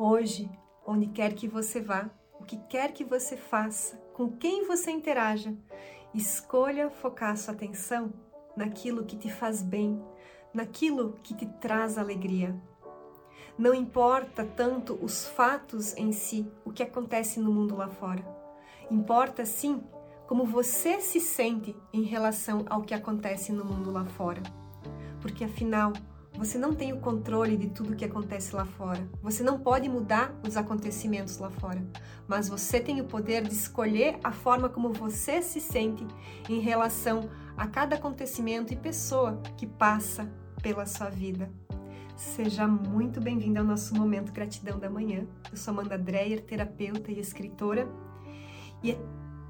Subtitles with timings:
[0.00, 0.48] Hoje,
[0.86, 2.08] onde quer que você vá,
[2.38, 5.52] o que quer que você faça, com quem você interaja,
[6.14, 8.12] escolha focar sua atenção
[8.56, 10.00] naquilo que te faz bem,
[10.54, 12.54] naquilo que te traz alegria.
[13.58, 18.24] Não importa tanto os fatos em si, o que acontece no mundo lá fora.
[18.88, 19.82] Importa sim
[20.28, 24.44] como você se sente em relação ao que acontece no mundo lá fora.
[25.20, 25.92] Porque afinal,
[26.38, 29.08] você não tem o controle de tudo que acontece lá fora.
[29.20, 31.84] Você não pode mudar os acontecimentos lá fora.
[32.28, 36.06] Mas você tem o poder de escolher a forma como você se sente
[36.48, 40.30] em relação a cada acontecimento e pessoa que passa
[40.62, 41.50] pela sua vida.
[42.14, 45.26] Seja muito bem-vindo ao nosso momento Gratidão da Manhã.
[45.50, 47.88] Eu sou Amanda Dreyer, terapeuta e escritora.
[48.80, 48.98] E é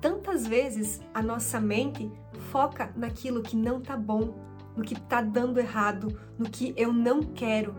[0.00, 2.10] tantas vezes a nossa mente
[2.50, 7.20] foca naquilo que não tá bom, no que está dando errado, no que eu não
[7.20, 7.74] quero.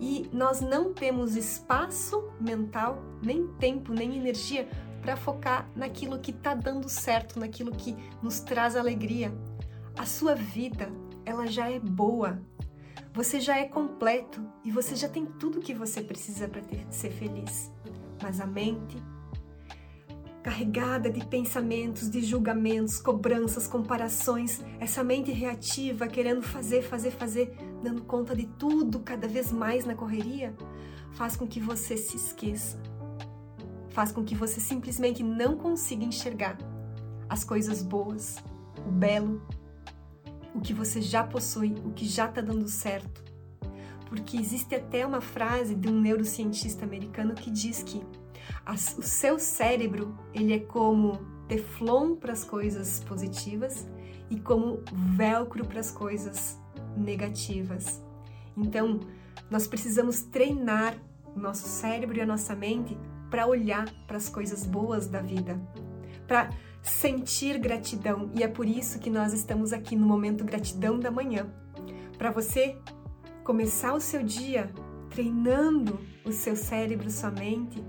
[0.00, 4.68] E nós não temos espaço mental, nem tempo, nem energia
[5.02, 9.34] para focar naquilo que está dando certo, naquilo que nos traz alegria.
[9.98, 10.88] A sua vida,
[11.24, 12.40] ela já é boa.
[13.12, 17.72] Você já é completo e você já tem tudo que você precisa para ser feliz.
[18.22, 18.96] Mas a mente,
[20.42, 28.02] carregada de pensamentos, de julgamentos, cobranças, comparações, essa mente reativa querendo fazer, fazer, fazer, dando
[28.02, 30.54] conta de tudo cada vez mais na correria,
[31.12, 32.80] faz com que você se esqueça.
[33.90, 36.56] Faz com que você simplesmente não consiga enxergar
[37.28, 38.36] as coisas boas,
[38.86, 39.42] o belo,
[40.54, 43.22] o que você já possui, o que já está dando certo.
[44.06, 48.02] Porque existe até uma frase de um neurocientista americano que diz que
[48.66, 53.88] o seu cérebro, ele é como teflon para as coisas positivas
[54.30, 54.82] e como
[55.16, 56.58] velcro para as coisas
[56.96, 58.02] negativas.
[58.56, 59.00] Então,
[59.50, 60.94] nós precisamos treinar
[61.34, 62.96] o nosso cérebro e a nossa mente
[63.30, 65.60] para olhar para as coisas boas da vida,
[66.26, 66.50] para
[66.82, 68.30] sentir gratidão.
[68.34, 71.52] E é por isso que nós estamos aqui no momento gratidão da manhã,
[72.16, 72.76] para você
[73.44, 74.70] começar o seu dia
[75.10, 77.82] treinando o seu cérebro, sua mente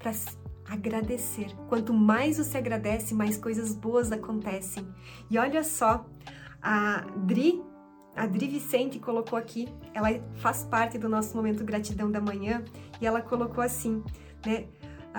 [0.00, 0.12] para
[0.68, 1.54] agradecer.
[1.68, 4.86] Quanto mais você agradece, mais coisas boas acontecem.
[5.30, 6.06] E olha só,
[6.60, 7.62] a Dri,
[8.16, 12.64] a Dri Vicente colocou aqui, ela faz parte do nosso momento gratidão da manhã,
[13.00, 14.02] e ela colocou assim,
[14.44, 14.66] né?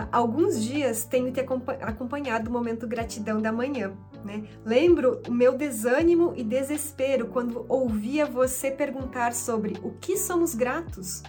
[0.10, 3.94] Alguns dias tenho te acompanhado o momento gratidão da manhã,
[4.24, 4.48] né?
[4.64, 11.22] Lembro o meu desânimo e desespero quando ouvia você perguntar sobre o que somos gratos.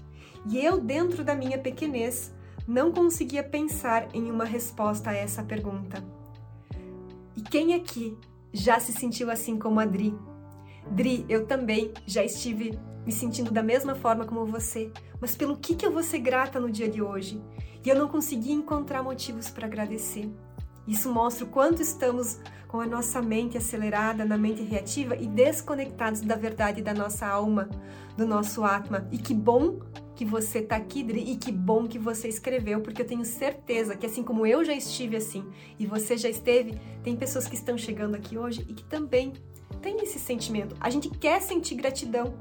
[0.48, 2.32] E eu, dentro da minha pequenez,
[2.72, 6.02] não conseguia pensar em uma resposta a essa pergunta.
[7.36, 8.16] E quem aqui
[8.50, 10.18] já se sentiu assim como a Dri?
[10.90, 14.90] Dri, eu também já estive me sentindo da mesma forma como você,
[15.20, 17.42] mas pelo que, que eu vou ser grata no dia de hoje?
[17.84, 20.30] E eu não consegui encontrar motivos para agradecer.
[20.86, 26.22] Isso mostra o quanto estamos com a nossa mente acelerada, na mente reativa e desconectados
[26.22, 27.68] da verdade da nossa alma,
[28.16, 29.06] do nosso Atma.
[29.12, 29.80] E que bom
[30.14, 33.96] que você está aqui, Dri, e que bom que você escreveu, porque eu tenho certeza
[33.96, 35.44] que assim como eu já estive assim
[35.78, 39.32] e você já esteve, tem pessoas que estão chegando aqui hoje e que também
[39.82, 40.76] têm esse sentimento.
[40.80, 42.34] A gente quer sentir gratidão,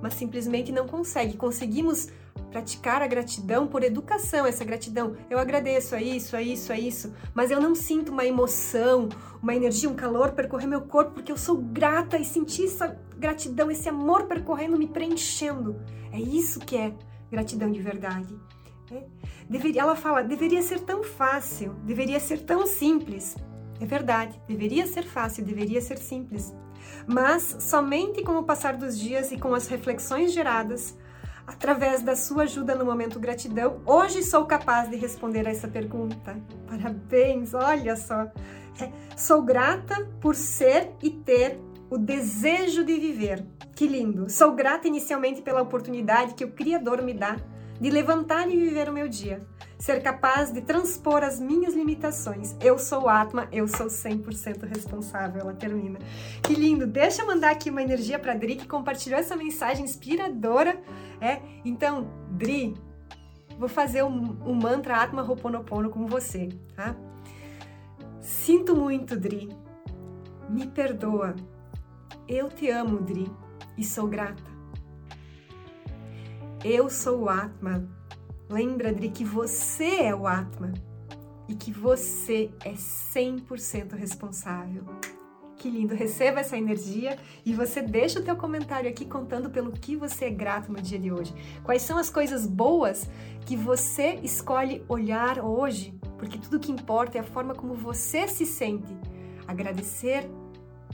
[0.00, 1.36] mas simplesmente não consegue.
[1.36, 2.08] Conseguimos
[2.50, 5.16] praticar a gratidão por educação, essa gratidão.
[5.28, 9.08] Eu agradeço a isso, a isso, a isso, mas eu não sinto uma emoção,
[9.42, 13.70] uma energia, um calor percorrer meu corpo porque eu sou grata e senti essa gratidão,
[13.70, 15.80] esse amor percorrendo, me preenchendo.
[16.12, 16.94] É isso que é
[17.30, 18.34] gratidão de verdade.
[18.92, 19.02] É.
[19.48, 23.36] Deveria, ela fala, deveria ser tão fácil, deveria ser tão simples.
[23.80, 26.54] É verdade, deveria ser fácil, deveria ser simples.
[27.06, 30.96] Mas somente com o passar dos dias e com as reflexões geradas,
[31.46, 36.36] através da sua ajuda no momento gratidão, hoje sou capaz de responder a essa pergunta.
[36.66, 38.30] Parabéns, olha só.
[38.80, 43.44] É, sou grata por ser e ter o desejo de viver.
[43.74, 44.28] Que lindo!
[44.30, 47.36] Sou grata inicialmente pela oportunidade que o Criador me dá
[47.80, 49.44] de levantar e viver o meu dia.
[49.78, 52.54] Ser capaz de transpor as minhas limitações.
[52.60, 55.42] Eu sou Atma, eu sou 100% responsável.
[55.42, 55.98] Ela termina.
[56.42, 56.86] Que lindo!
[56.86, 60.80] Deixa eu mandar aqui uma energia para Dri que compartilhou essa mensagem inspiradora.
[61.24, 62.74] É, então, Dri,
[63.58, 66.94] vou fazer um, um mantra Atma Ho'oponopono com você, tá?
[68.20, 69.48] Sinto muito, Dri.
[70.50, 71.34] Me perdoa
[72.28, 73.30] eu te amo, Dri,
[73.76, 74.52] e sou grata.
[76.64, 77.86] Eu sou o Atma.
[78.48, 80.72] Lembra, Dri, que você é o Atma
[81.48, 84.84] e que você é 100% responsável.
[85.64, 89.96] Que lindo, receba essa energia e você deixa o teu comentário aqui contando pelo que
[89.96, 91.34] você é grato no dia de hoje.
[91.62, 93.08] Quais são as coisas boas
[93.46, 98.44] que você escolhe olhar hoje, porque tudo que importa é a forma como você se
[98.44, 98.94] sente.
[99.46, 100.30] Agradecer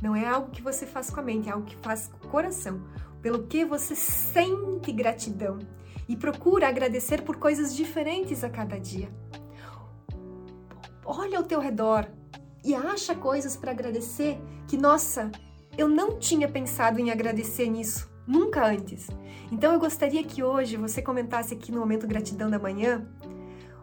[0.00, 2.30] não é algo que você faz com a mente, é algo que faz com o
[2.30, 2.80] coração.
[3.20, 5.58] Pelo que você sente gratidão
[6.08, 9.08] e procura agradecer por coisas diferentes a cada dia.
[11.04, 12.08] Olha ao teu redor,
[12.64, 15.30] e acha coisas para agradecer que, nossa,
[15.76, 19.08] eu não tinha pensado em agradecer nisso, nunca antes.
[19.50, 23.06] Então eu gostaria que hoje você comentasse aqui no momento gratidão da manhã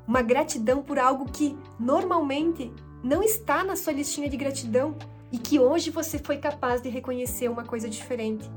[0.07, 2.71] uma gratidão por algo que normalmente
[3.03, 4.95] não está na sua listinha de gratidão
[5.31, 8.50] e que hoje você foi capaz de reconhecer uma coisa diferente.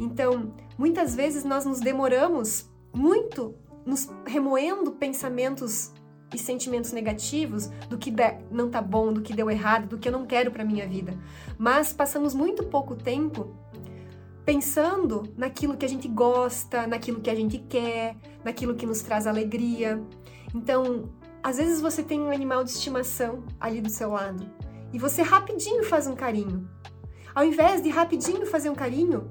[0.00, 3.54] Então, muitas vezes nós nos demoramos muito
[3.84, 5.92] nos remoendo pensamentos
[6.32, 8.12] e sentimentos negativos do que
[8.50, 11.16] não tá bom, do que deu errado, do que eu não quero para minha vida.
[11.56, 13.54] Mas passamos muito pouco tempo
[14.44, 19.26] pensando naquilo que a gente gosta, naquilo que a gente quer, naquilo que nos traz
[19.26, 20.02] alegria.
[20.54, 21.10] Então,
[21.42, 24.48] às vezes você tem um animal de estimação ali do seu lado
[24.92, 26.68] e você rapidinho faz um carinho.
[27.34, 29.30] Ao invés de rapidinho fazer um carinho,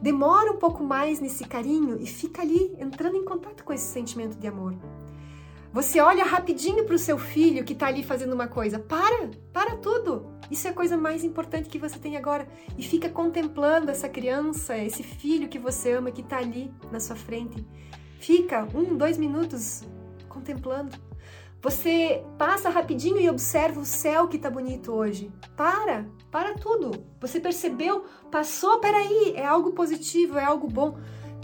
[0.00, 4.36] demora um pouco mais nesse carinho e fica ali entrando em contato com esse sentimento
[4.36, 4.74] de amor.
[5.72, 8.78] Você olha rapidinho para o seu filho que está ali fazendo uma coisa.
[8.78, 10.34] Para, para tudo.
[10.50, 12.46] Isso é a coisa mais importante que você tem agora.
[12.78, 17.16] E fica contemplando essa criança, esse filho que você ama que está ali na sua
[17.16, 17.66] frente.
[18.18, 19.82] Fica um, dois minutos
[20.28, 20.96] contemplando.
[21.62, 25.32] Você passa rapidinho e observa o céu que está bonito hoje.
[25.56, 27.04] Para, para tudo.
[27.20, 28.04] Você percebeu?
[28.30, 30.96] Passou, peraí, é algo positivo, é algo bom.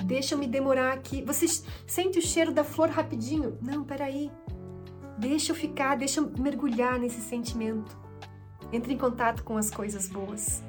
[0.05, 1.23] Deixa eu me demorar aqui.
[1.23, 1.47] Você
[1.87, 3.59] sente o cheiro da flor rapidinho?
[3.63, 4.31] Não, peraí.
[5.19, 7.97] Deixa eu ficar, deixa eu mergulhar nesse sentimento.
[8.73, 10.63] Entre em contato com as coisas boas.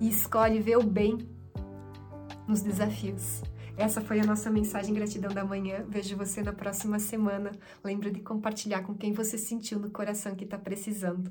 [0.00, 1.18] E escolhe ver o bem
[2.48, 3.42] nos desafios.
[3.76, 5.84] Essa foi a nossa mensagem gratidão da manhã.
[5.88, 7.52] Vejo você na próxima semana.
[7.82, 11.30] Lembra de compartilhar com quem você sentiu no coração que está precisando.